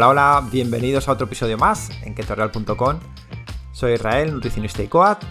[0.00, 3.00] Hola, hola, bienvenidos a otro episodio más en ketorreal.com.
[3.70, 5.22] Soy Israel, nutricionista y coat,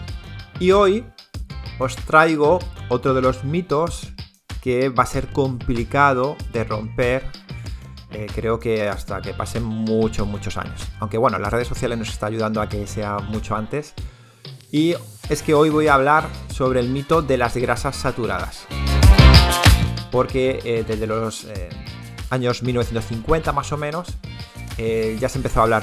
[0.60, 1.04] y hoy
[1.80, 4.12] os traigo otro de los mitos
[4.62, 7.24] que va a ser complicado de romper.
[8.12, 10.86] eh, creo que hasta que pasen muchos, muchos años.
[11.00, 13.92] Aunque bueno, las redes sociales nos está ayudando a que sea mucho antes.
[14.70, 14.94] Y
[15.28, 18.68] es que hoy voy a hablar sobre el mito de las grasas saturadas.
[20.12, 21.70] Porque eh, desde los eh,
[22.30, 24.16] años 1950 más o menos
[24.82, 25.82] eh, ya se empezó a hablar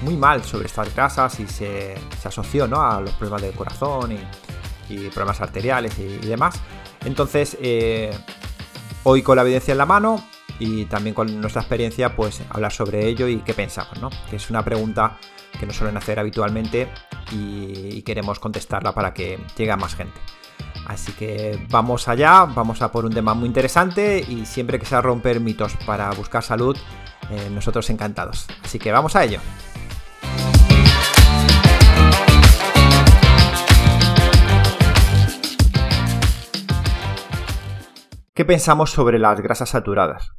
[0.00, 2.82] muy mal sobre estas grasas y se, se asoció ¿no?
[2.82, 4.18] a los problemas del corazón y,
[5.14, 6.60] problemas arteriales y, y demás.
[7.06, 8.10] Entonces, eh,
[9.04, 10.22] hoy con la evidencia en la mano
[10.58, 14.10] y también con nuestra experiencia, pues hablar sobre ello y qué pensamos, ¿no?
[14.28, 15.18] Que es una pregunta
[15.58, 16.88] que nos suelen hacer habitualmente
[17.30, 20.20] y, y queremos contestarla para que llegue a más gente.
[20.86, 25.00] Así que vamos allá, vamos a por un tema muy interesante y siempre que sea
[25.00, 26.76] romper mitos para buscar salud,
[27.30, 28.46] eh, nosotros encantados.
[28.62, 29.40] Así que vamos a ello.
[38.34, 40.32] ¿Qué pensamos sobre las grasas saturadas?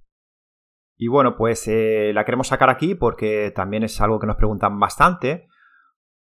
[0.97, 4.79] Y bueno, pues eh, la queremos sacar aquí porque también es algo que nos preguntan
[4.79, 5.47] bastante,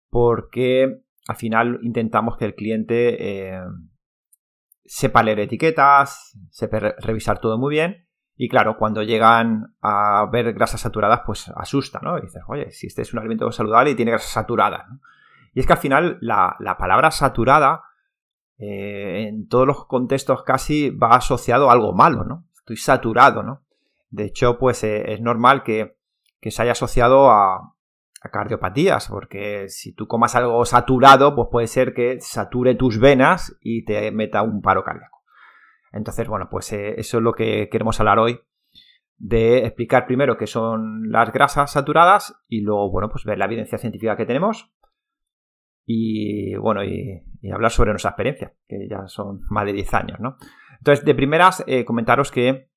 [0.09, 3.61] porque al final intentamos que el cliente eh,
[4.83, 8.07] sepa leer etiquetas, sepa re- revisar todo muy bien.
[8.35, 12.17] Y claro, cuando llegan a ver grasas saturadas, pues asusta, ¿no?
[12.17, 14.89] Y dices, oye, si este es un alimento saludable y tiene grasas saturadas.
[14.89, 14.99] ¿no?
[15.53, 17.83] Y es que al final la, la palabra saturada,
[18.57, 22.45] eh, en todos los contextos casi va asociado a algo malo, ¿no?
[22.53, 23.63] Estoy saturado, ¿no?
[24.09, 25.97] De hecho, pues eh, es normal que,
[26.39, 27.73] que se haya asociado a,
[28.21, 33.57] a cardiopatías, porque si tú comas algo saturado, pues puede ser que sature tus venas
[33.61, 35.20] y te meta un paro cardíaco.
[35.91, 38.39] Entonces, bueno, pues eh, eso es lo que queremos hablar hoy,
[39.17, 43.77] de explicar primero qué son las grasas saturadas y luego, bueno, pues ver la evidencia
[43.77, 44.71] científica que tenemos
[45.85, 50.37] y, bueno, y, hablar sobre nuestra experiencia, que ya son más de 10 años, ¿no?
[50.77, 52.69] Entonces, de primeras, eh, comentaros que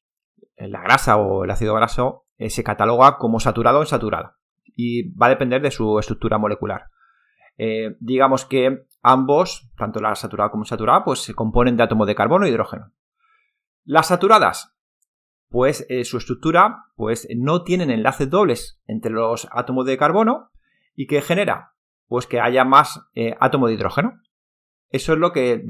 [0.57, 4.35] la grasa o el ácido graso eh, se cataloga como saturado o insaturado
[4.77, 6.87] y va a depender de su estructura molecular.
[8.01, 12.47] Digamos que ambos, tanto la saturada como insaturada, pues se componen de átomos de carbono
[12.47, 12.91] e hidrógeno.
[13.85, 14.75] Las saturadas,
[15.49, 20.51] pues eh, su estructura, pues no tienen enlaces dobles entre los átomos de carbono
[20.95, 21.75] y que genera,
[22.07, 24.21] pues que haya más eh, átomo de hidrógeno.
[24.89, 25.65] Eso es lo que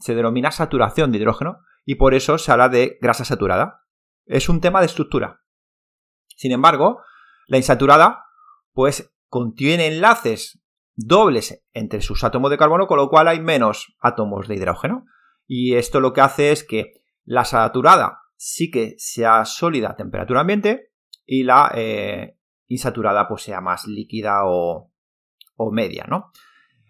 [0.00, 3.82] se denomina saturación de hidrógeno y por eso se habla de grasa saturada.
[4.26, 5.42] Es un tema de estructura.
[6.36, 7.00] Sin embargo,
[7.48, 8.24] la insaturada,
[8.72, 10.62] pues contiene enlaces
[10.94, 15.06] dobles entre sus átomos de carbono, con lo cual hay menos átomos de hidrógeno.
[15.46, 16.92] Y esto lo que hace es que
[17.28, 20.92] la saturada sí que sea sólida a temperatura ambiente
[21.26, 24.90] y la eh, insaturada pues sea más líquida o,
[25.56, 26.32] o media, ¿no?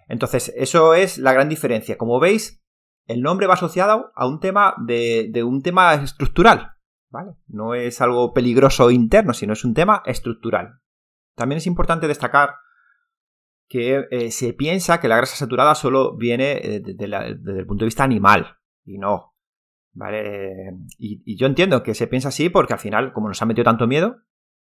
[0.06, 1.98] Entonces, eso es la gran diferencia.
[1.98, 2.62] Como veis,
[3.06, 6.74] el nombre va asociado a un tema de, de un tema estructural,
[7.10, 7.32] ¿vale?
[7.48, 10.78] No es algo peligroso interno, sino es un tema estructural.
[11.34, 12.54] También es importante destacar
[13.68, 17.88] que eh, se piensa que la grasa saturada solo viene eh, desde el punto de
[17.88, 19.34] vista animal, y no.
[19.98, 20.76] ¿Vale?
[20.96, 23.64] Y, y, yo entiendo que se piensa así porque al final, como nos ha metido
[23.64, 24.18] tanto miedo,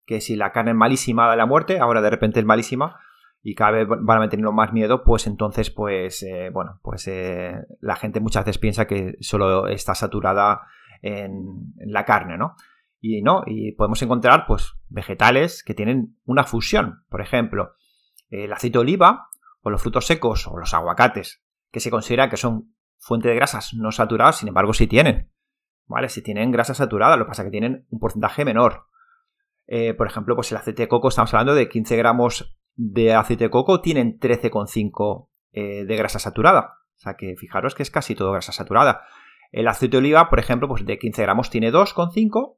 [0.07, 3.01] que si la carne es malísima de la muerte, ahora de repente es malísima,
[3.43, 7.57] y cada vez van a meternos más miedo, pues entonces, pues, eh, bueno, pues eh,
[7.81, 10.63] la gente muchas veces piensa que solo está saturada
[11.03, 12.55] en, en, la carne, ¿no?
[13.01, 17.05] Y no, y podemos encontrar, pues, vegetales que tienen una fusión.
[17.09, 17.75] Por ejemplo,
[18.31, 19.29] el aceite de oliva,
[19.61, 21.43] o los frutos secos, o los aguacates,
[21.73, 25.31] que se considera que son fuente de grasas no saturadas, sin embargo, sí tienen.
[25.87, 26.09] ¿Vale?
[26.09, 28.87] Si tienen grasa saturada, lo que pasa es que tienen un porcentaje menor.
[29.69, 33.45] Eh, por ejemplo, pues el aceite de coco, estamos hablando de 15 gramos de aceite
[33.45, 36.75] de coco tienen 13,5 eh, de grasa saturada.
[36.97, 39.03] O sea que fijaros que es casi todo grasa saturada.
[39.51, 42.57] El aceite de oliva, por ejemplo, pues de 15 gramos tiene 2,5.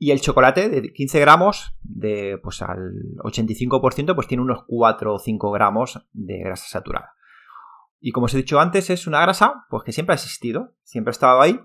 [0.00, 2.92] Y el chocolate de 15 gramos, de, pues al
[3.24, 7.14] 85%, pues tiene unos 4 o 5 gramos de grasa saturada.
[8.00, 11.10] Y como os he dicho antes, es una grasa pues que siempre ha existido, siempre
[11.10, 11.60] ha estado ahí,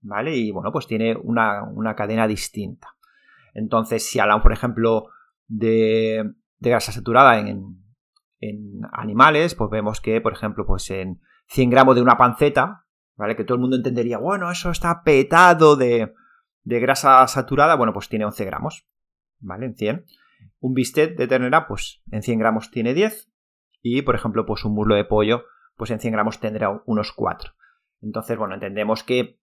[0.00, 0.36] ¿vale?
[0.36, 2.96] Y bueno, pues tiene una, una cadena distinta.
[3.54, 5.08] Entonces, si hablamos, por ejemplo,
[5.46, 7.82] de, de grasa saturada en,
[8.40, 12.84] en, animales, pues vemos que, por ejemplo, pues en 100 gramos de una panceta,
[13.16, 13.34] ¿vale?
[13.34, 16.12] Que todo el mundo entendería, bueno, eso está petado de,
[16.62, 18.86] de grasa saturada, bueno, pues tiene 11 gramos,
[19.40, 19.66] ¿vale?
[19.66, 20.04] En 100.
[20.60, 23.30] Un bistec de ternera, pues en 100 gramos tiene 10.
[23.80, 25.44] Y, por ejemplo, pues un muslo de pollo,
[25.78, 27.54] pues en 100 gramos tendrá unos 4.
[28.02, 29.40] Entonces, bueno, entendemos que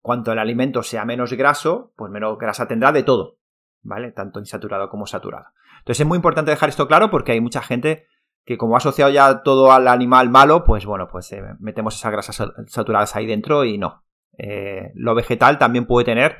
[0.00, 3.38] cuanto el alimento sea menos graso, pues menos grasa tendrá de todo.
[3.82, 4.12] ¿vale?
[4.12, 5.46] Tanto insaturado como saturado.
[5.78, 8.06] Entonces es muy importante dejar esto claro porque hay mucha gente
[8.44, 12.12] que como ha asociado ya todo al animal malo, pues bueno, pues eh, metemos esas
[12.12, 14.04] grasas saturadas ahí dentro y no.
[14.38, 16.38] Eh, lo vegetal también puede tener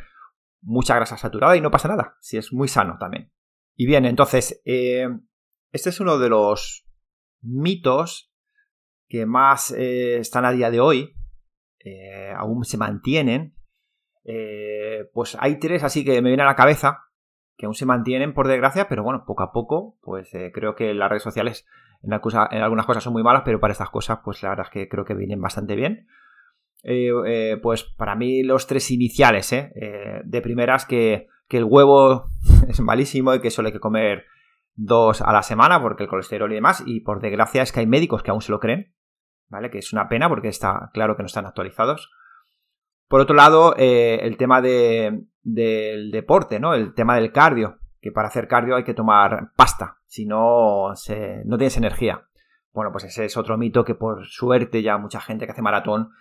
[0.61, 3.33] mucha grasa saturada y no pasa nada, si es muy sano también.
[3.77, 5.09] Y bien, entonces, eh,
[5.71, 6.87] este es uno de los
[7.43, 8.28] mitos
[9.09, 11.15] que más están a día de hoy,
[12.37, 13.55] aún se mantienen.
[15.13, 17.05] pues hay tres así que me vienen a la cabeza,
[17.57, 21.09] que aún se mantienen por desgracia, pero bueno, poco a poco, pues creo que las
[21.09, 21.67] redes sociales
[22.03, 24.89] en, algunas cosas son muy malas, pero para estas cosas, pues la verdad es que
[24.89, 26.07] creo que vienen bastante bien.
[26.85, 29.73] Eh, eh, pues para mí los tres iniciales, ¿eh?
[30.25, 32.29] de primeras que, el huevo
[32.69, 34.27] es malísimo y que solo hay que comer
[34.75, 37.87] dos a la semana porque el colesterol y demás, y por desgracia es que hay
[37.87, 38.95] médicos que aún se lo creen,
[39.49, 39.71] ¿vale?
[39.71, 42.11] Que es una pena porque está claro que no están actualizados.
[43.09, 46.75] Por otro lado, el tema del deporte, ¿no?
[46.75, 51.59] El tema del cardio que para hacer cardio hay que tomar pasta, si no, no
[51.59, 52.29] tienes energía.
[52.73, 56.13] Bueno, pues ese es otro mito que por suerte ya mucha gente que hace maratón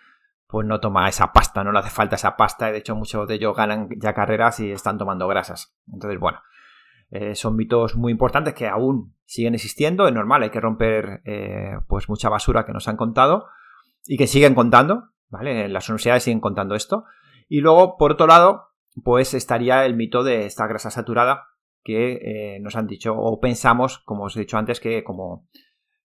[0.47, 3.35] pues no toma esa pasta, no le hace falta esa pasta de hecho muchos de
[3.35, 5.77] ellos ganan ya carreras y están tomando grasas.
[5.91, 6.41] Entonces, bueno,
[7.09, 11.77] eh, son mitos muy importantes que aún siguen existiendo, es normal, hay que romper eh,
[11.87, 13.47] pues mucha basura que nos han contado
[14.05, 15.69] y que siguen contando, ¿vale?
[15.69, 17.05] Las universidades siguen contando esto.
[17.47, 18.69] Y luego, por otro lado,
[19.03, 21.47] pues estaría el mito de esta grasa saturada,
[21.83, 25.47] que eh, nos han dicho o pensamos, como os he dicho antes, que como,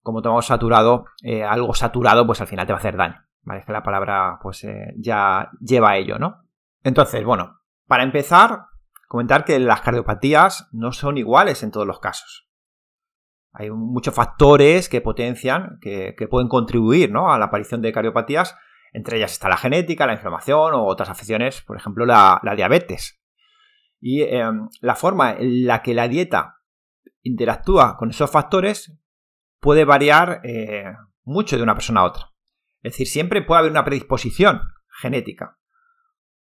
[0.01, 1.05] como tomamos saturado,
[1.47, 3.23] algo saturado, pues al final te va a hacer daño.
[3.43, 3.61] ¿Vale?
[3.61, 4.67] Es que la palabra pues
[4.97, 6.43] ya lleva a ello, ¿no?
[6.83, 8.68] Entonces, bueno, para empezar,
[9.09, 12.47] comentar que las cardiopatías no son iguales en todos los casos.
[13.51, 17.33] Hay muchos factores que potencian, que, pueden contribuir ¿no?
[17.33, 18.55] a la aparición de cardiopatías.
[18.93, 23.19] Entre ellas está la genética, la inflamación o otras afecciones, por ejemplo, la diabetes.
[23.99, 26.61] Y em, la forma en la que la dieta
[27.21, 28.97] interactúa con esos factores
[29.59, 30.85] puede variar eh,
[31.23, 32.31] mucho de una persona a otra.
[32.81, 34.61] Es decir, siempre puede haber una predisposición
[35.01, 35.57] genética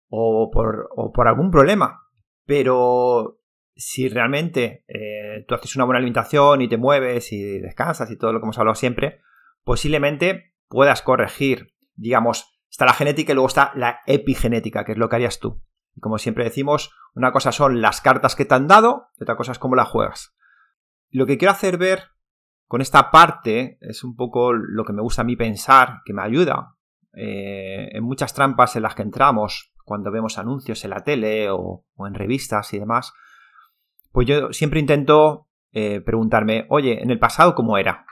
[0.09, 2.03] o por, algún problema.
[2.49, 3.43] Pero
[3.75, 8.33] si realmente eh, tú haces una buena alimentación y te mueves y descansas y todo
[8.33, 9.21] lo que hemos hablado siempre,
[9.63, 15.09] posiblemente puedas corregir, digamos, está la genética y luego está la epigenética, que es lo
[15.09, 15.61] que harías tú.
[15.95, 19.35] Y como siempre decimos, una cosa son las cartas que te han dado y otra
[19.35, 20.35] cosa es cómo las juegas.
[21.11, 22.01] Lo que quiero hacer ver
[22.65, 26.23] con esta parte es un poco lo que me gusta a mí pensar, que me
[26.23, 26.77] ayuda
[27.13, 31.83] eh, en muchas trampas en las que entramos cuando vemos anuncios en la tele o,
[32.07, 33.11] en revistas y demás.
[34.11, 38.05] Pues yo siempre intento eh, preguntarme, oye, en el pasado, ¿cómo era?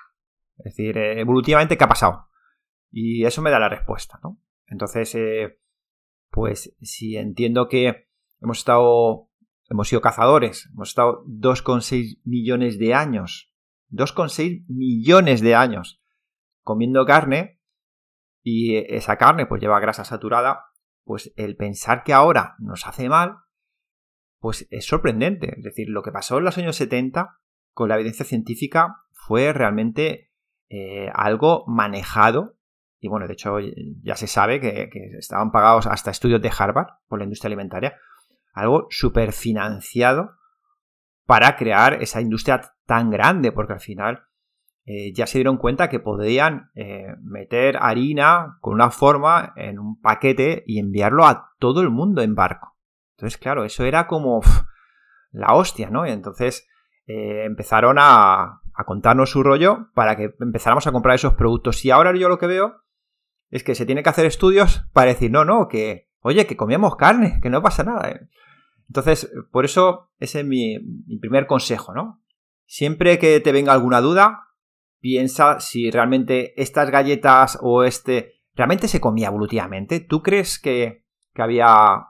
[0.58, 2.30] Es decir, eh, evolutivamente, ¿qué ha pasado?
[2.92, 4.40] Y eso me da la respuesta, ¿no?
[4.66, 5.16] Entonces,
[6.32, 8.08] pues si entiendo que
[8.42, 9.30] hemos estado,
[9.70, 13.54] hemos sido cazadores, hemos estado 2,6 millones de años,
[13.92, 16.02] 2,6 millones de años
[16.64, 17.62] comiendo carne
[18.42, 20.72] y esa carne pues lleva grasa saturada,
[21.08, 23.38] pues el pensar que ahora nos hace mal,
[24.40, 25.56] pues es sorprendente.
[25.58, 27.40] Es decir, lo que pasó en los años 70
[27.74, 30.32] con la evidencia científica fue realmente
[30.70, 32.58] eh, algo manejado
[33.00, 33.58] y bueno, de hecho
[34.02, 37.98] ya se sabe que, estaban pagados hasta estudios de Harvard por la industria alimentaria,
[38.54, 40.32] algo súper financiado
[41.26, 44.24] para crear esa industria tan grande, porque al final
[44.90, 50.00] eh, ya se dieron cuenta que podían eh, meter harina con una forma en un
[50.00, 52.78] paquete y enviarlo a todo el mundo en barco.
[53.18, 54.42] Entonces, claro, eso era como
[55.32, 56.08] la hostia, ¿no?
[56.08, 56.70] Y entonces
[57.06, 61.84] eh, empezaron a, contarnos su rollo para que empezáramos a comprar esos productos.
[61.84, 62.84] Y ahora yo lo que veo
[63.50, 66.96] es que se tiene que hacer estudios para decir, no, no, que, oye, que comíamos
[66.96, 68.22] carne, que no pasa nada.
[68.88, 70.78] Entonces, por eso ese es mi,
[71.20, 72.24] primer consejo, ¿no?
[72.66, 74.47] Siempre que te venga alguna duda,
[75.10, 80.00] piensa si realmente estas galletas o este realmente se comía evolutivamente.
[80.00, 82.08] ¿Tú crees que, que había,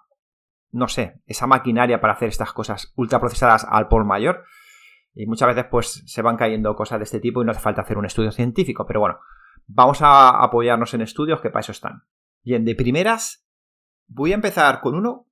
[0.71, 4.43] no sé, esa maquinaria para hacer estas cosas ultraprocesadas al por mayor?
[5.13, 7.81] Y muchas veces pues se van cayendo cosas de este tipo y no hace falta
[7.81, 9.19] hacer un estudio científico, pero bueno,
[9.67, 12.03] Vamos a apoyarnos en estudios que para eso están.
[12.41, 13.45] Bien, de primeras,
[14.07, 15.27] voy a empezar con uno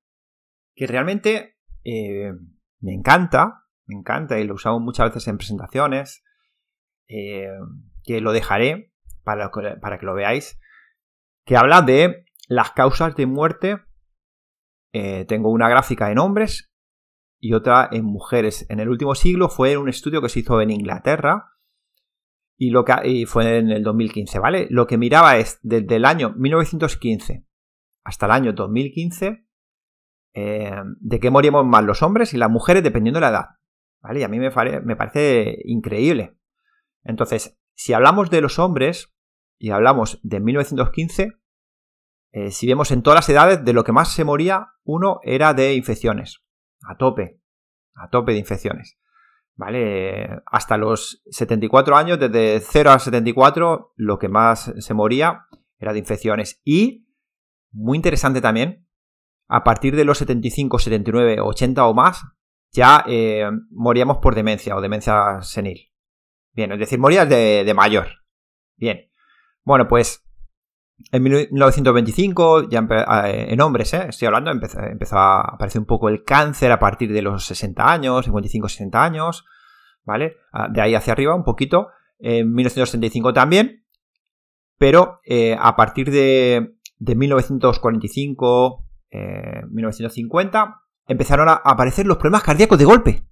[0.75, 2.33] que realmente eh,
[2.81, 6.24] me encanta, me encanta y lo usamos muchas veces en presentaciones,
[7.07, 7.49] eh,
[8.03, 8.93] que lo dejaré
[9.23, 10.59] para, para, que lo veáis,
[11.45, 13.79] que habla de las causas de muerte.
[14.93, 16.71] Eh, tengo una gráfica en hombres
[17.39, 18.65] y otra en mujeres.
[18.69, 21.51] En el último siglo fue un estudio que se hizo en Inglaterra
[22.57, 24.67] y, lo que, fue en el 2015, ¿vale?
[24.69, 27.45] Lo que miraba es desde el año 1915
[28.05, 29.45] hasta el año 2015
[30.35, 33.45] eh, de qué moríamos más los hombres y las mujeres dependiendo de la edad.
[34.01, 34.19] ¿Vale?
[34.19, 34.51] Y a mí me,
[34.83, 36.37] me parece increíble.
[37.05, 39.13] Entonces, si hablamos de los hombres
[39.57, 41.33] y hablamos de 1915,
[42.31, 45.53] eh, si vemos en todas las edades, de lo que más se moría, uno era
[45.53, 46.43] de infecciones.
[46.83, 47.39] A tope.
[47.93, 48.97] A tope de infecciones.
[49.55, 50.41] ¿Vale?
[50.47, 55.45] Hasta los 74 años, desde 0 a 74, lo que más se moría
[55.79, 56.59] era de infecciones.
[56.65, 57.07] Y,
[57.71, 58.85] muy interesante también,
[59.47, 62.23] a partir de los 75, 79, 80 o más,
[62.73, 65.94] ya eh, moríamos por demencia o demencia senil.
[66.55, 68.07] Bien, es decir, morías de, mayor.
[68.77, 69.11] Bien.
[69.65, 70.25] Bueno, pues
[71.11, 72.87] en 1925, ya
[73.25, 74.05] eh, en hombres, ¿eh?
[74.07, 77.91] estoy hablando, empezó, empezó, a aparecer un poco el cáncer a partir de los 60
[77.91, 79.45] años, 55-60 años,
[80.05, 80.37] ¿vale?
[80.53, 81.89] Ah, de ahí hacia arriba un poquito.
[82.19, 83.83] En 1975 también,
[84.77, 88.81] pero eh, a partir de, de 1945,
[89.69, 93.23] 1950, empezaron a aparecer los problemas cardíacos de golpe.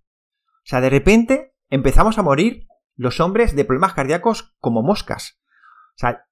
[0.46, 5.40] O sea, de repente empezamos a morir los hombres de problemas cardíacos como moscas.
[5.96, 6.26] O sea,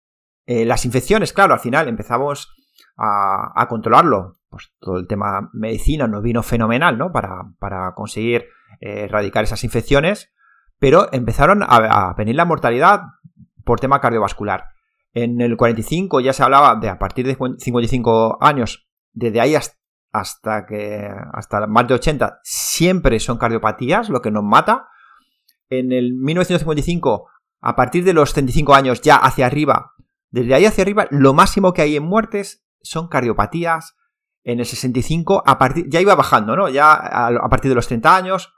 [0.46, 2.53] eh, las infecciones, claro, al final empezamos
[2.98, 4.38] a, controlarlo.
[4.50, 7.12] Pues todo el tema medicina nos vino fenomenal, ¿no?
[7.12, 8.46] Para, conseguir
[8.82, 10.32] eh, erradicar esas infecciones.
[10.77, 13.01] Pero empezaron a, venir la mortalidad
[13.63, 14.65] por tema cardiovascular.
[15.13, 20.65] En el 45 ya se hablaba de a partir de 55 años, desde ahí hasta,
[20.65, 24.88] que hasta más de 80 siempre son cardiopatías lo que nos mata
[25.72, 27.28] en el 1955,
[27.62, 29.94] a partir de los 35 años ya hacia arriba,
[30.32, 33.98] desde ahí hacia arriba, lo máximo que hay en muertes son cardiopatías.
[34.44, 36.68] En el 65, a partir, ya iba bajando, ¿no?
[36.68, 38.51] Ya a, partir de los 30 años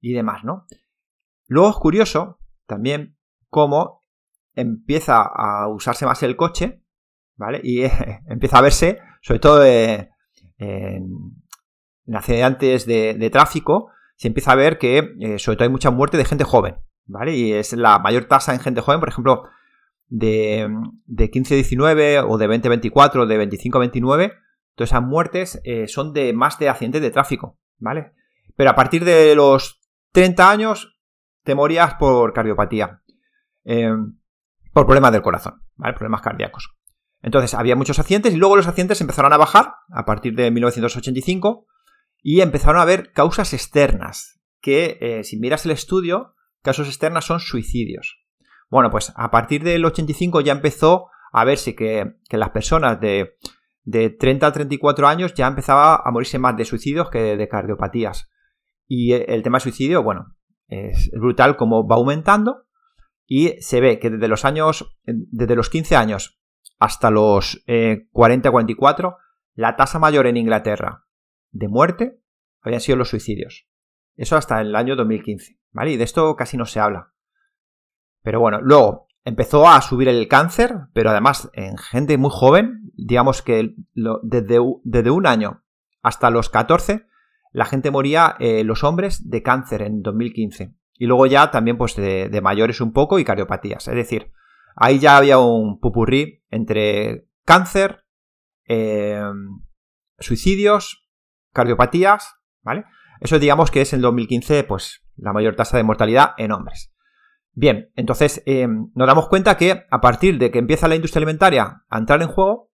[0.00, 0.66] y demás, ¿no?
[1.46, 3.18] Luego es curioso también
[3.50, 4.06] cómo
[4.54, 6.82] empieza a usarse más el coche,
[7.36, 7.60] ¿vale?
[7.62, 7.82] Y
[8.28, 10.08] empieza a verse, sobre todo en,
[12.14, 16.24] accidentes de, tráfico, se empieza a ver que eh, sobre todo hay mucha muerte de
[16.24, 17.36] gente joven, ¿vale?
[17.36, 19.44] Y es la mayor tasa en gente joven, por ejemplo,
[20.08, 20.68] de,
[21.04, 24.32] de 15-19 o de 20-24 de 25-29,
[24.74, 28.12] todas esas muertes eh, son de más de accidentes de tráfico, ¿vale?
[28.56, 29.80] Pero a partir de los
[30.12, 30.98] 30 años
[31.42, 33.02] te morías por cardiopatía,
[33.64, 33.90] eh,
[34.72, 35.94] por problemas del corazón, ¿vale?
[35.94, 36.74] Problemas cardíacos.
[37.22, 41.66] Entonces había muchos accidentes y luego los accidentes empezaron a bajar a partir de 1985
[42.22, 47.40] y empezaron a haber causas externas, que eh, si miras el estudio, causas externas son
[47.40, 48.24] suicidios.
[48.68, 53.36] Bueno, pues a partir del 85 ya empezó a verse que, las personas de,
[54.18, 58.28] 30 a 34 años ya empezaba a morirse más de suicidios que de cardiopatías.
[58.88, 60.34] Y el tema de suicidio, bueno,
[60.68, 62.66] es brutal como va aumentando
[63.26, 66.40] y se ve que desde los años, desde los 15 años
[66.78, 69.16] hasta los 40 eh, 44,
[69.54, 71.05] la tasa mayor en Inglaterra
[71.58, 72.20] de muerte
[72.60, 73.68] habían sido los suicidios.
[74.16, 75.92] Eso hasta el año 2015, ¿vale?
[75.92, 77.12] Y de esto casi no se habla.
[78.22, 83.42] Pero bueno, luego empezó a subir el cáncer, pero además en gente muy joven, digamos
[83.42, 85.64] que desde, desde, un año
[86.02, 87.06] hasta los 14,
[87.52, 90.74] la gente moría, eh, los hombres, de cáncer en 2015.
[90.98, 93.88] Y luego ya también pues de, mayores un poco y cardiopatías.
[93.88, 94.32] Es decir,
[94.74, 98.04] ahí ya había un pupurrí entre cáncer,
[98.66, 99.22] eh,
[100.18, 101.05] suicidios,
[101.56, 102.84] cardiopatías, ¿vale?
[103.20, 106.92] Eso digamos que es en 2015, pues, la mayor tasa de mortalidad en hombres.
[107.52, 111.84] Bien, entonces eh, nos damos cuenta que a partir de que empieza la industria alimentaria
[111.88, 112.70] a entrar en juego,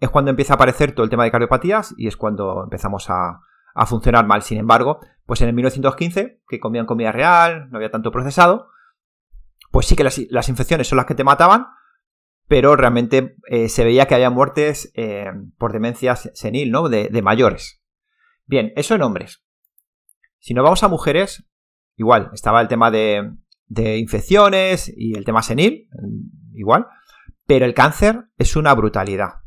[0.00, 3.40] es cuando empieza a aparecer todo el tema de cardiopatías y es cuando empezamos a,
[3.86, 4.40] funcionar mal.
[4.40, 8.68] Sin embargo, pues en el 1915, que comían comida real, no había tanto procesado,
[9.70, 11.66] pues sí que las, infecciones son las que te mataban,
[12.48, 16.88] pero realmente eh, se veía que había muertes eh, por demencia senil, ¿no?
[16.88, 17.82] De, mayores.
[18.46, 19.42] Bien, eso en hombres.
[20.38, 21.48] Si nos vamos a mujeres,
[21.96, 23.32] igual, estaba el tema de,
[23.98, 25.88] infecciones y el tema senil,
[26.54, 26.86] igual,
[27.46, 29.40] pero el cáncer es una brutalidad.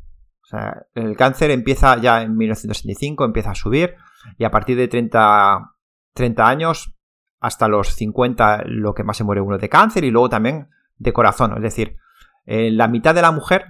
[0.43, 3.95] O sea, el cáncer empieza ya en 1965, empieza a subir
[4.37, 5.73] y a partir de 30,
[6.13, 6.95] 30 años
[7.39, 11.13] hasta los 50 lo que más se muere uno de cáncer y luego también de
[11.13, 11.53] corazón.
[11.55, 11.97] Es decir,
[12.45, 13.65] eh, la mitad de la mujer,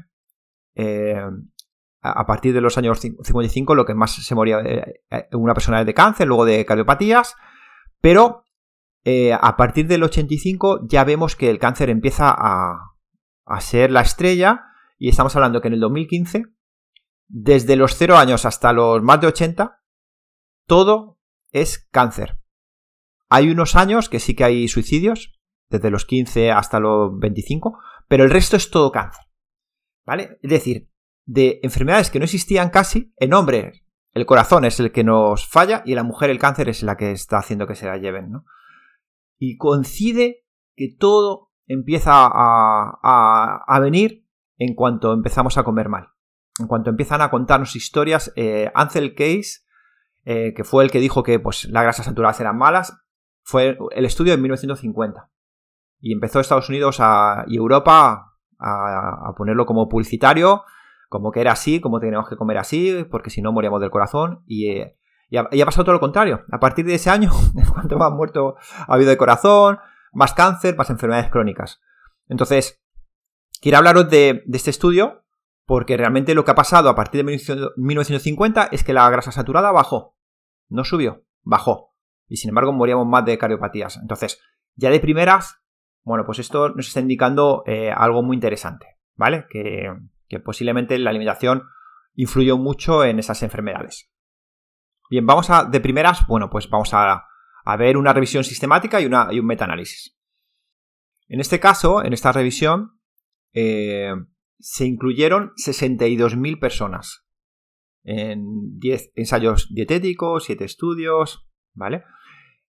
[0.76, 1.22] eh,
[2.02, 5.02] a partir de los años 55, lo que más se moría eh,
[5.34, 7.36] una persona de cáncer, luego de cardiopatías,
[8.02, 8.46] pero
[9.42, 12.94] a partir del 85 ya vemos que el cáncer empieza a,
[13.46, 14.66] a ser la estrella
[15.00, 16.44] y estamos hablando que en el 2015,
[17.28, 19.82] desde los 0 años hasta los más de 80,
[20.68, 21.18] todo
[21.52, 22.40] es cáncer.
[23.30, 28.26] Hay unos años que sí que hay suicidios, desde los 15 hasta los 25, pero
[28.26, 29.24] el resto es todo cáncer.
[30.06, 30.40] ¿Vale?
[30.42, 30.90] Es decir,
[31.26, 35.84] de enfermedades que no existían casi, en hombres el corazón es el que nos falla
[35.86, 38.46] y la mujer, el cáncer, es la que está haciendo que se la lleven, ¿no?
[39.38, 44.26] Y coincide que todo empieza a, venir
[44.58, 46.10] en cuanto empezamos a comer mal.
[46.60, 49.62] En cuanto empiezan a contarnos historias, eh, Ansel Case,
[50.26, 53.00] eh, que fue el que dijo que pues, las grasas saturadas eran malas,
[53.44, 55.30] fue el estudio de 1950.
[56.00, 57.00] Y empezó Estados Unidos
[57.48, 60.64] y Europa a, ponerlo como publicitario,
[61.10, 64.44] como que era así, como teníamos que comer así, porque si no moríamos del corazón.
[64.46, 64.96] Y, eh,
[65.38, 66.46] ha, pasado todo lo contrario.
[66.52, 67.32] A partir de ese año,
[67.74, 68.56] cuanto más muerto
[68.88, 69.80] ha habido de corazón,
[70.14, 71.82] más cáncer, más enfermedades crónicas.
[72.28, 72.82] Entonces,
[73.62, 75.26] quiero hablaros de, este estudio
[75.66, 77.38] porque realmente lo que ha pasado a partir de
[77.78, 80.16] 1950 es que la grasa saturada bajó.
[80.68, 81.94] No subió, bajó.
[82.28, 83.98] Y sin embargo moríamos más de cardiopatías.
[83.98, 84.42] Entonces,
[84.76, 85.62] ya de primeras,
[86.04, 89.46] bueno, pues esto nos está indicando eh, algo muy interesante, ¿vale?
[89.50, 89.92] Que,
[90.44, 91.64] posiblemente la alimentación
[92.14, 94.12] influyó mucho en esas enfermedades.
[95.10, 97.26] Bien, vamos a, de primeras, bueno, pues vamos a,
[97.78, 100.18] ver una revisión sistemática y, una, y un metaanálisis.
[101.28, 103.00] En este caso, en esta revisión,
[103.54, 104.12] eh,
[104.60, 107.26] se incluyeron 62.000 personas
[108.04, 112.04] en 10 ensayos dietéticos, 7 estudios, ¿vale?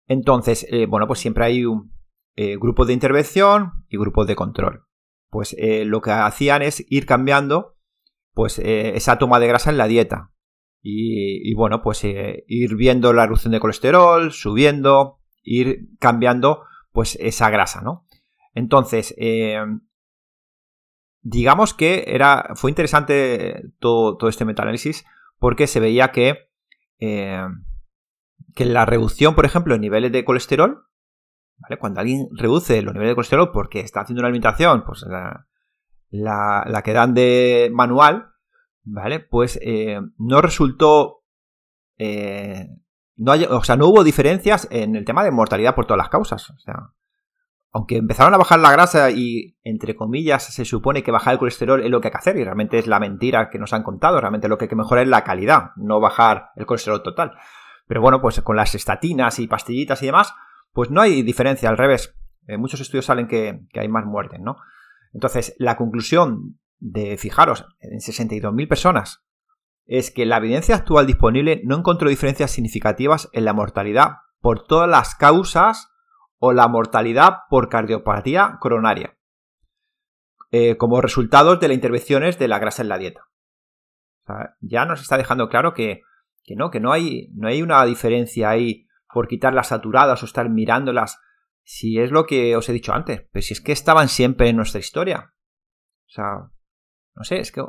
[0.08, 1.94] Entonces, eh, bueno, pues siempre hay un
[2.36, 4.86] eh, grupo de intervención y grupos de control.
[5.30, 7.78] Pues lo que hacían es ir cambiando
[8.34, 10.34] pues esa toma de grasa en la dieta.
[10.82, 17.82] Y, bueno, pues ir viendo la reducción de colesterol, subiendo, ir cambiando pues esa grasa,
[17.82, 18.06] ¿no?
[18.54, 19.62] Entonces, eh,
[21.22, 25.06] digamos que era, fue interesante todo, todo este metaanálisis
[25.40, 26.50] porque se veía que,
[27.00, 27.48] eh,
[28.56, 30.86] que la reducción, por ejemplo, en niveles de colesterol,
[31.62, 31.78] ¿vale?
[31.78, 35.06] cuando alguien reduce los niveles de colesterol porque está haciendo una alimentación, pues
[36.10, 38.32] la, que dan de manual,
[38.84, 39.20] ¿vale?
[39.20, 41.24] Pues eh, no resultó...
[41.98, 46.54] no o sea, no hubo diferencias en el tema de mortalidad por todas las causas.
[47.74, 51.82] Aunque empezaron a bajar la grasa y, entre comillas, se supone que bajar el colesterol
[51.82, 54.20] es lo que hay que hacer y realmente es la mentira que nos han contado,
[54.20, 57.32] realmente lo que hay que mejorar es la calidad, no bajar el colesterol total.
[57.88, 60.34] Pero bueno, pues con las estatinas y pastillitas y demás,
[60.74, 62.16] pues no hay diferencia, al revés.
[62.48, 64.58] En muchos estudios salen que, hay más muertes, ¿no?
[65.14, 69.24] Entonces, la conclusión de, fijaros, en 62.000 personas,
[69.86, 74.90] es que la evidencia actual disponible no encontró diferencias significativas en la mortalidad por todas
[74.90, 75.90] las causas
[76.38, 79.18] o la mortalidad por cardiopatía coronaria,
[80.52, 83.28] eh, como resultados de las intervenciones de la grasa en la dieta.
[84.62, 86.02] ya nos está dejando claro que,
[86.56, 90.50] no, que no hay, no hay una diferencia ahí por quitar las saturadas o estar
[90.50, 91.20] mirándolas,
[91.64, 94.58] si es lo que os he dicho antes, pero si es que estaban siempre en
[94.58, 95.34] nuestra historia.
[96.08, 96.50] O sea,
[97.16, 97.64] no sé, es que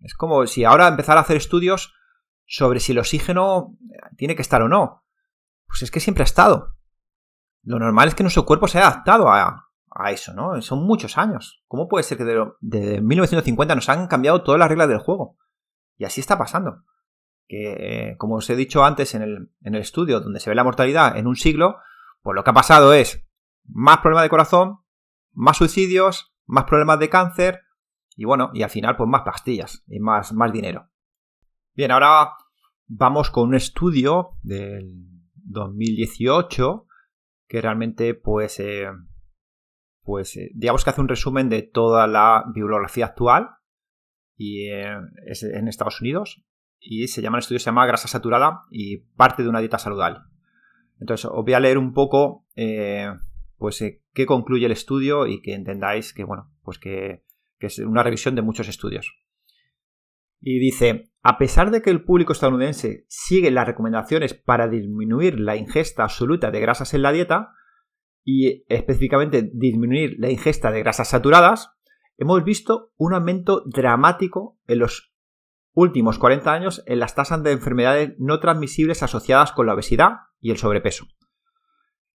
[0.00, 1.94] es como si ahora empezar a hacer estudios
[2.46, 3.76] sobre si el oxígeno
[4.16, 5.04] tiene que estar o no.
[5.66, 6.74] Pues es que siempre ha estado
[7.64, 9.70] lo normal es que nuestro cuerpo se haya adaptado a,
[10.10, 10.60] eso, ¿no?
[10.60, 11.62] Son muchos años.
[11.68, 15.38] ¿Cómo puede ser que de, 1950 nos han cambiado todas las reglas del juego?
[15.96, 16.82] Y así está pasando.
[17.46, 20.64] Que, como os he dicho antes en el, en el estudio, donde se ve la
[20.64, 21.76] mortalidad en un siglo,
[22.22, 23.26] pues lo que ha pasado es
[23.64, 24.78] más problemas de corazón,
[25.32, 27.60] más suicidios, más problemas de cáncer
[28.16, 30.90] y bueno, y al final pues más pastillas y más, más dinero.
[31.74, 32.30] Bien, ahora
[32.86, 34.92] vamos con un estudio del
[35.34, 36.86] 2018
[37.48, 38.88] que realmente pues, eh,
[40.02, 43.50] pues eh, digamos que hace un resumen de toda la bibliografía actual
[44.36, 46.44] y eh, en Estados Unidos
[46.80, 50.20] y se llama el estudio se llama grasa saturada y parte de una dieta saludable.
[51.00, 52.46] Entonces os voy a leer un poco
[53.58, 53.82] pues
[54.12, 57.24] qué concluye el estudio y que entendáis que bueno pues que,
[57.58, 59.14] que es una revisión de muchos estudios.
[60.40, 65.56] Y dice, a pesar de que el público estadounidense sigue las recomendaciones para disminuir la
[65.56, 67.54] ingesta absoluta de grasas en la dieta,
[68.24, 71.70] y específicamente disminuir la ingesta de grasas saturadas,
[72.16, 75.13] hemos visto un aumento dramático en los
[75.74, 80.50] últimos 40 años en las tasas de enfermedades no transmisibles asociadas con la obesidad y
[80.50, 81.06] el sobrepeso,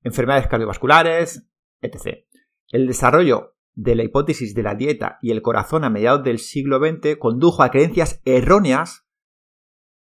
[0.02, 1.48] enfermedades cardiovasculares,
[1.82, 2.26] etc.
[2.70, 6.80] El desarrollo de la hipótesis de la dieta y el corazón a mediados del siglo
[6.80, 9.06] XX condujo a creencias erróneas,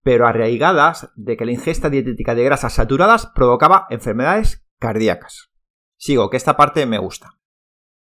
[0.04, 5.52] pero arraigadas, de que la ingesta dietética de grasas saturadas provocaba enfermedades cardíacas.
[5.96, 7.40] Sigo, que esta parte me gusta.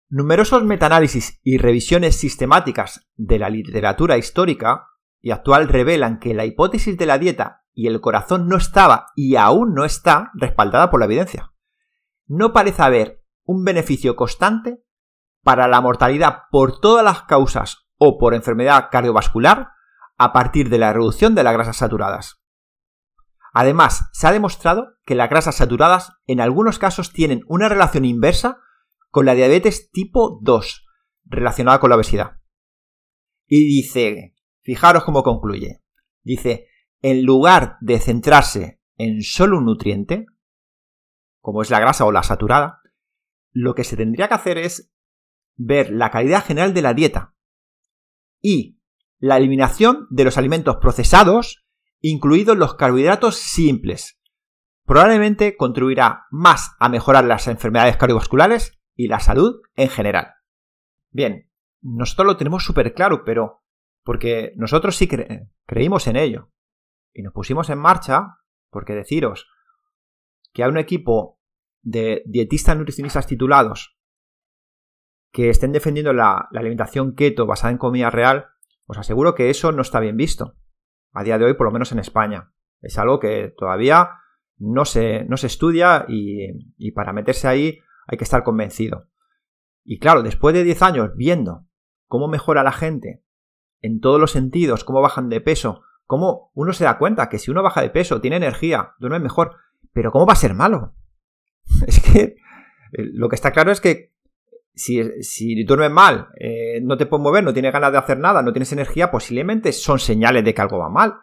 [0.08, 4.88] Numerosos metaanálisis y revisiones sistemáticas de la literatura histórica
[5.22, 9.36] y actual revelan que la hipótesis de la dieta y el corazón no estaba y
[9.36, 11.54] aún no está respaldada por la evidencia.
[12.26, 14.82] No parece haber un beneficio constante
[15.42, 19.70] para la mortalidad por todas las causas o por enfermedad cardiovascular
[20.18, 22.42] a partir de la reducción de las grasas saturadas.
[23.52, 28.58] Además, se ha demostrado que las grasas saturadas en algunos casos tienen una relación inversa
[29.10, 30.86] con la diabetes tipo 2,
[31.24, 32.38] relacionada con la obesidad.
[33.46, 35.82] Y dice, fijaros cómo concluye,
[36.22, 36.68] dice,
[37.00, 40.26] en lugar de centrarse en solo un nutriente,
[41.40, 42.80] como es la grasa o la saturada,
[43.52, 44.92] lo que se tendría que hacer es
[45.56, 47.34] ver la calidad general de la dieta
[48.40, 48.80] y
[49.18, 51.64] la eliminación de los alimentos procesados,
[52.00, 54.18] incluidos los carbohidratos simples.
[54.84, 60.34] Probablemente contribuirá más a mejorar las enfermedades cardiovasculares y la salud en general.
[61.10, 63.61] Bien, nosotros lo tenemos súper claro, pero
[64.04, 65.08] porque nosotros sí
[65.66, 66.50] creímos en ello.
[67.12, 68.38] Y nos pusimos en marcha,
[68.70, 69.48] porque deciros
[70.52, 71.40] que hay un equipo
[71.82, 73.96] de dietistas nutricionistas titulados
[75.32, 78.48] que estén defendiendo la, alimentación keto basada en comida real,
[78.86, 80.56] os aseguro que eso no está bien visto.
[81.12, 82.52] A día de hoy, por lo menos en España.
[82.80, 84.10] Es algo que todavía
[84.58, 89.08] no se, no se estudia y, y para meterse ahí hay que estar convencido.
[89.84, 91.66] Y claro, después de 10 años viendo
[92.06, 93.22] cómo mejora la gente
[93.82, 97.50] en todos los sentidos, cómo bajan de peso, cómo uno se da cuenta que si
[97.50, 99.56] uno baja de peso, tiene energía, duerme mejor,
[99.92, 100.94] pero ¿cómo va a ser malo?
[101.86, 102.36] Es que eh,
[102.92, 104.12] lo que está claro es que
[104.74, 108.42] si, si duermes mal, eh, no te puedes mover, no tienes ganas de hacer nada,
[108.42, 111.14] no tienes energía, posiblemente son señales de que algo va mal,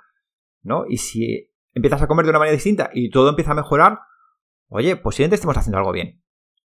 [0.62, 0.86] ¿no?
[0.88, 4.00] Y si empiezas a comer de una manera distinta y todo empieza a mejorar,
[4.68, 6.22] oye, posiblemente estemos haciendo algo bien.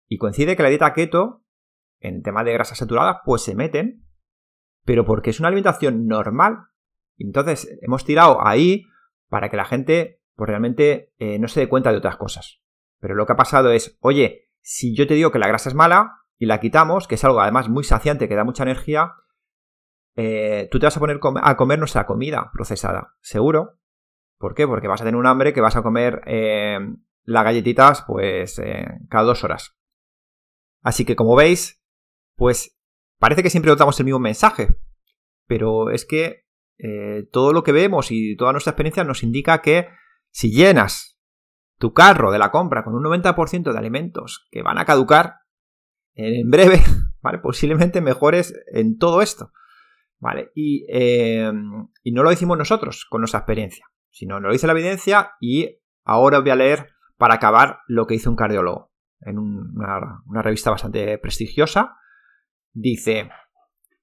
[0.08, 1.44] Y coincide que la dieta keto,
[2.00, 4.04] en tema de grasas saturadas, pues se meten,
[4.84, 6.66] pero porque es una alimentación normal.
[7.18, 8.86] Entonces hemos tirado ahí
[9.28, 12.60] para que la gente pues realmente eh, no se dé cuenta de otras cosas.
[13.00, 15.74] Pero lo que ha pasado es, oye, si yo te digo que la grasa es
[15.74, 19.12] mala y la quitamos, que es algo además muy saciante, que da mucha energía,
[20.16, 23.78] eh, tú te vas a poner a comer nuestra comida procesada, seguro.
[24.38, 24.66] ¿Por qué?
[24.66, 26.78] Porque vas a tener un hambre que vas a comer eh,
[27.24, 28.60] las galletitas pues
[29.08, 29.76] cada dos horas.
[30.82, 31.80] Así que como veis,
[32.36, 32.76] pues
[33.22, 34.74] parece que siempre notamos el mismo mensaje,
[35.46, 36.44] pero es que
[36.78, 39.86] eh, todo lo que vemos y toda nuestra experiencia nos indica que
[40.32, 41.20] si llenas
[41.78, 45.36] tu carro de la compra con un 90% de alimentos que van a caducar
[46.14, 46.80] en breve.
[47.44, 49.52] Posiblemente mejores en todo esto,
[50.18, 50.50] ¿vale?
[50.56, 56.40] Y, no lo decimos nosotros con nuestra experiencia, sino lo dice la evidencia y ahora
[56.40, 61.96] voy a leer para acabar lo que hizo un cardiólogo en una, revista bastante prestigiosa,
[62.72, 63.30] dice,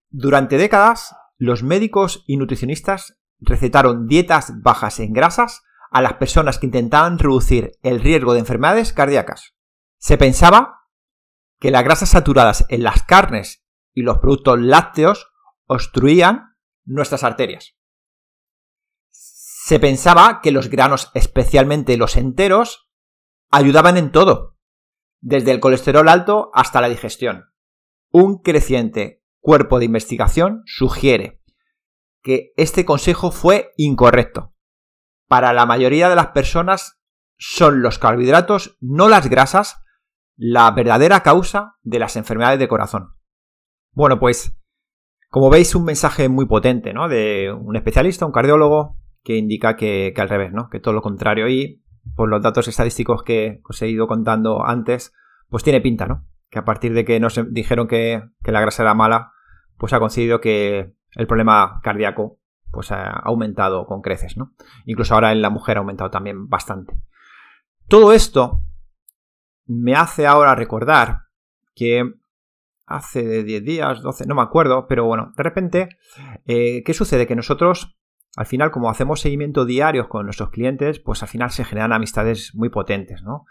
[0.10, 6.66] durante décadas los médicos y nutricionistas recetaron dietas bajas en grasas a las personas que
[6.66, 9.56] intentaban reducir el riesgo de enfermedades cardíacas.
[9.98, 10.88] Se pensaba
[11.60, 15.32] que las grasas saturadas en las carnes y los productos lácteos
[15.66, 16.56] obstruían
[16.86, 17.76] nuestras arterias.
[19.12, 22.90] Se pensaba que los granos, especialmente los enteros,
[23.52, 24.58] ayudaban en todo,
[25.22, 27.52] desde el colesterol alto hasta la digestión.
[28.12, 31.42] Un creciente cuerpo de investigación sugiere
[32.24, 34.54] que este consejo fue incorrecto.
[35.28, 37.00] Para la mayoría de las personas
[37.38, 39.84] son los carbohidratos, no las grasas,
[40.36, 43.14] la verdadera causa de las enfermedades de corazón.
[43.92, 44.58] Bueno, pues,
[45.30, 47.08] como veis, un mensaje muy potente, ¿no?
[47.10, 50.70] De un especialista, un cardiólogo, que indica que, que al revés, ¿no?
[50.70, 51.48] Que todo lo contrario.
[51.48, 51.84] Y
[52.16, 55.14] por los datos estadísticos que os he ido contando antes,
[55.50, 56.26] pues tiene pinta, ¿no?
[56.50, 59.34] Que a partir de que nos dijeron que, la grasa era mala,
[59.78, 62.40] pues ha conseguido que el problema cardíaco
[62.72, 64.54] pues ha aumentado con creces, ¿no?
[64.86, 67.02] Incluso ahora en la mujer ha aumentado también bastante.
[67.88, 68.64] Todo esto
[69.66, 71.24] me hace ahora recordar
[71.74, 72.14] que
[72.86, 75.90] hace 10 días, 12, no me acuerdo, pero bueno, de repente,
[76.46, 77.26] eh, ¿qué sucede?
[77.26, 78.00] Que nosotros
[78.36, 82.54] al final, como hacemos seguimiento diario con nuestros clientes, pues al final se generan amistades
[82.54, 83.46] muy potentes, ¿no?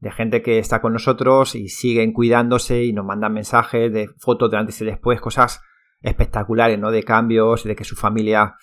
[0.00, 4.50] De gente que está con nosotros y siguen cuidándose y nos mandan mensajes de fotos
[4.50, 5.62] de antes y después, cosas
[6.00, 6.90] espectaculares, ¿no?
[6.90, 8.56] De cambios, de que su familia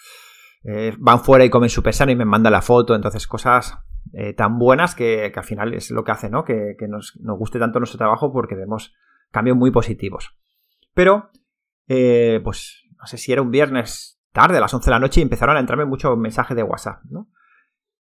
[0.63, 3.79] eh, van fuera y comen súper sano y me mandan la foto, entonces cosas
[4.13, 6.43] eh, tan buenas que, al final es lo que hace, ¿no?
[6.43, 8.93] Que, nos, guste tanto nuestro trabajo porque vemos
[9.31, 10.37] cambios muy positivos.
[10.93, 11.31] Pero,
[11.87, 15.19] eh, pues, no sé si era un viernes tarde, a las 11 de la noche,
[15.19, 17.27] y empezaron a entrarme muchos mensajes de WhatsApp, ¿no?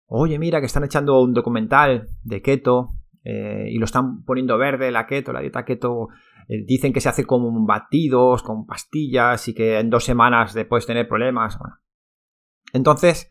[0.06, 2.90] Oye, mira que están echando un documental de keto
[3.24, 6.08] eh, y lo están poniendo verde, la keto, la dieta keto.
[6.48, 10.86] Eh, dicen que se hace con batidos, con pastillas y que en dos semanas puedes
[10.86, 11.58] tener problemas.
[12.72, 13.30] Entonces,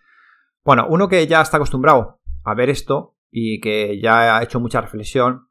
[0.63, 4.81] bueno, uno que ya está acostumbrado a ver esto y que ya ha hecho mucha
[4.81, 5.47] reflexión,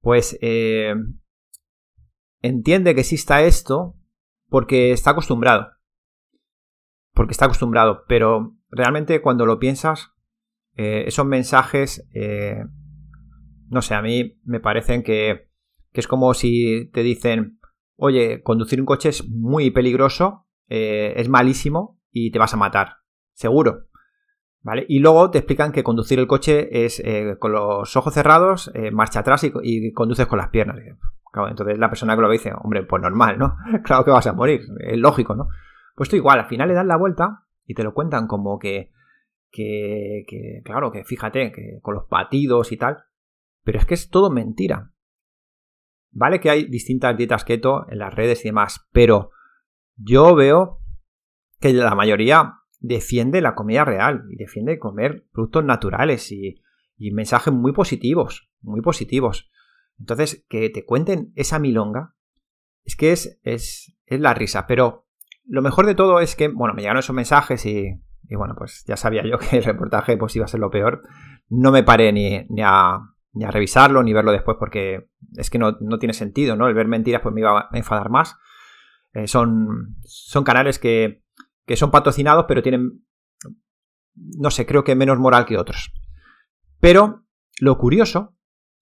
[0.00, 0.94] pues eh,
[2.42, 3.96] entiende que exista esto
[4.48, 5.74] porque está acostumbrado
[7.14, 10.12] porque está acostumbrado, pero realmente cuando lo piensas,
[10.76, 12.06] eh, esos mensajes,
[13.68, 15.48] no sé, a mí me parecen que,
[15.92, 17.58] que, es como si te dicen,
[17.96, 22.96] oye, conducir un coche es muy peligroso, es malísimo y te vas a matar,
[23.32, 23.86] seguro.
[24.62, 24.86] ¿Vale?
[24.88, 27.02] Y luego te explican que conducir el coche es
[27.38, 30.78] con los ojos cerrados, marcha atrás y, conduces con las piernas.
[31.50, 33.56] entonces la persona que lo ve dice, hombre, pues normal, ¿no?
[33.84, 35.48] claro que vas a morir, es lógico, ¿no?
[35.94, 38.90] Pues tú igual, al final le das la vuelta y te lo cuentan como que,
[39.50, 43.04] que, que, claro, que fíjate, que con los patidos y tal,
[43.64, 44.92] pero es que es todo mentira.
[46.12, 49.30] Vale que hay distintas dietas keto en las redes y demás, pero
[49.96, 50.80] yo veo
[51.60, 56.62] que la mayoría defiende la comida real y defiende comer productos naturales y,
[56.96, 59.50] y mensajes muy positivos, muy positivos.
[59.98, 62.14] Entonces, que te cuenten esa milonga,
[62.84, 65.06] es que es, es, es la risa, pero
[65.46, 68.00] lo mejor de todo es que, bueno, me llegaron esos mensajes y,
[68.30, 71.02] bueno, pues ya sabía yo que el reportaje pues iba a ser lo peor.
[71.48, 72.98] No me paré ni, ni, a,
[73.34, 76.68] ni a, revisarlo ni verlo después porque es que no, tiene sentido, ¿no?
[76.68, 78.36] El ver mentiras pues me iba a enfadar más.
[79.12, 81.22] Eh, son, son canales que,
[81.66, 83.04] que son patrocinados pero tienen,
[84.14, 85.92] no sé, creo que menos moral que otros.
[86.80, 87.24] Pero
[87.60, 88.36] lo curioso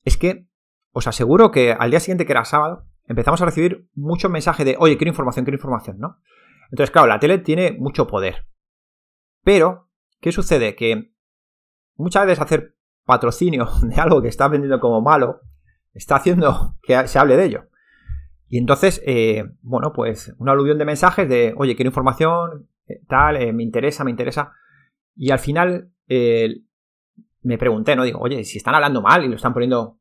[0.04, 0.48] es que
[0.92, 4.76] os aseguro que al día siguiente, que era sábado, empezamos a recibir muchos mensajes de,
[4.78, 6.18] oye, quiero información, quiero información, ¿no?
[6.70, 8.46] Entonces, claro, la tele tiene mucho poder.
[9.42, 10.74] Pero, ¿qué sucede?
[10.74, 11.12] Que
[11.96, 15.40] muchas veces hacer patrocinio de algo que está vendiendo como malo
[15.94, 17.64] está haciendo que se hable de ello.
[18.48, 23.36] Y entonces, eh, bueno, pues un aluvión de mensajes de, oye, quiero información, eh, tal,
[23.36, 24.52] eh, me interesa, me interesa.
[25.16, 25.90] Y al final
[27.42, 28.04] me pregunté, ¿no?
[28.04, 29.98] Digo, oye, si están hablando mal y lo están poniendo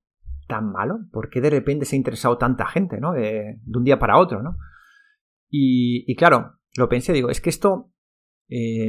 [0.48, 3.14] tan malo, ¿por qué de repente se ha interesado tanta gente, ¿no?
[3.14, 4.58] De, un día para otro, ¿no?
[5.50, 7.92] Y, y, claro, lo pensé, digo, es que esto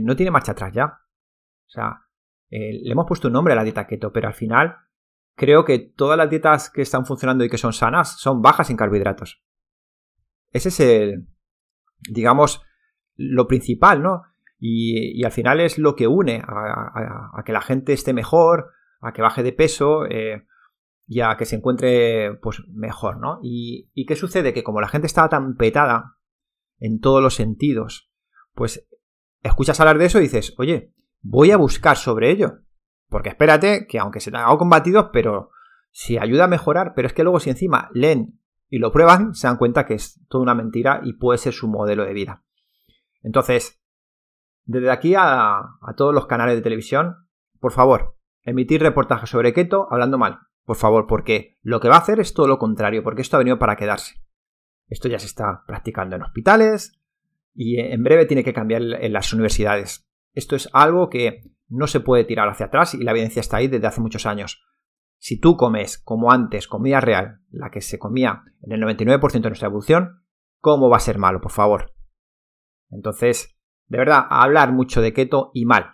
[0.02, 0.86] no tiene marcha atrás ya.
[0.86, 2.00] O sea,
[2.52, 4.76] eh, le hemos puesto un nombre a la dieta keto, pero al final
[5.34, 8.76] creo que todas las dietas que están funcionando y que son sanas son bajas en
[8.76, 9.42] carbohidratos.
[10.50, 11.28] Ese es el,
[12.10, 12.62] digamos,
[13.16, 14.24] lo principal, ¿no?
[14.58, 19.22] Y, al final es lo que une a, que la gente esté mejor, a que
[19.22, 20.46] baje de peso eh,
[21.06, 23.38] y a que se encuentre pues, mejor, ¿no?
[23.42, 24.52] Y, y, qué sucede?
[24.52, 26.18] Que como la gente estaba tan petada
[26.78, 28.10] en todos los sentidos.
[28.54, 28.86] Pues
[29.42, 32.58] escuchas hablar de eso y dices, oye, voy a buscar sobre ello.
[33.08, 35.50] Porque espérate, que aunque se te haga combatidos, pero
[35.90, 39.46] si ayuda a mejorar, pero es que luego si encima leen y lo prueban, se
[39.46, 42.44] dan cuenta que es toda una mentira y puede ser su modelo de vida.
[43.22, 43.80] Entonces,
[44.64, 47.28] desde aquí a, a todos los canales de televisión,
[47.60, 50.40] por favor, emitir reportajes sobre keto hablando mal.
[50.64, 53.38] Por favor, porque lo que va a hacer es todo lo contrario, porque esto ha
[53.38, 54.14] venido para quedarse.
[54.88, 56.98] Esto ya se está practicando en hospitales
[57.54, 60.08] y en breve tiene que cambiar en las universidades.
[60.32, 63.68] Esto es algo que no se puede tirar hacia atrás y la evidencia está ahí
[63.68, 64.62] desde hace muchos años.
[65.18, 69.50] Si tú comes como antes comida real, la que se comía en el 99% de
[69.50, 70.24] nuestra evolución,
[70.60, 71.94] ¿cómo va a ser malo, por favor?
[72.90, 75.92] Entonces, de verdad, hablar mucho de keto y mal.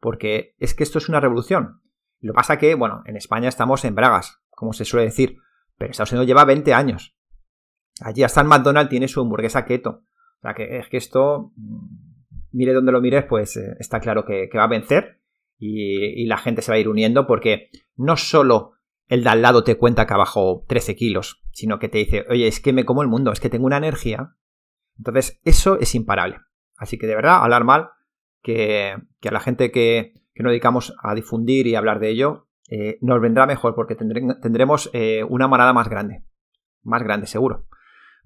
[0.00, 1.80] Porque es que esto es una revolución.
[2.20, 5.38] Lo que pasa que, bueno, en España estamos en bragas, como se suele decir,
[5.76, 7.16] pero Estados Unidos lleva 20 años.
[8.00, 10.04] Allí hasta el McDonald's tiene su hamburguesa keto.
[10.38, 12.13] O sea, que es que esto, mm,
[12.54, 15.20] mire donde lo mires, pues eh, está claro que, va a vencer
[15.58, 18.72] y, la gente se va a ir uniendo porque no solo
[19.08, 22.24] el de al lado te cuenta que ha bajado 13 kilos, sino que te dice,
[22.30, 24.34] oye, es que me como el mundo, es que tengo una energía.
[24.96, 26.38] Entonces, eso es imparable.
[26.76, 27.90] Así que de verdad, hablar mal,
[28.42, 33.20] que, a la gente que, nos dedicamos a difundir y hablar de ello, eh, nos
[33.20, 36.24] vendrá mejor porque tendremos eh, una manada más grande.
[36.82, 37.66] Más grande, seguro.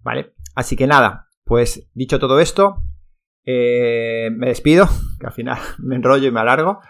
[0.03, 0.35] ¿Vale?
[0.55, 2.83] Así que nada, pues dicho todo esto,
[3.51, 4.87] eh, me despido,
[5.19, 6.81] que al final me enrollo y me alargo.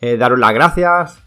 [0.00, 1.22] Eh, daros las gracias,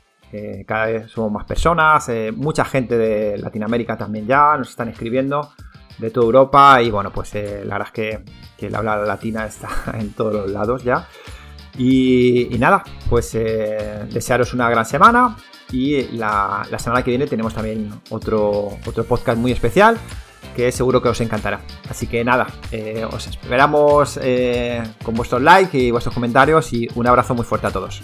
[0.66, 5.52] cada vez somos más personas, eh, mucha gente de Latinoamérica también ya nos están escribiendo,
[6.00, 8.24] de toda Europa, y bueno, pues la verdad es que,
[8.58, 9.68] que la habla latina está
[10.00, 11.08] en todos los lados ya.
[11.78, 15.38] Y, nada, pues desearos una gran semana
[15.72, 19.98] y la, la, semana que viene tenemos también otro, otro podcast muy especial
[20.56, 21.62] que seguro que os encantará.
[21.90, 27.08] Así que nada, eh, os esperamos eh, con vuestros likes y vuestros comentarios y un
[27.08, 28.02] abrazo muy fuerte a todos.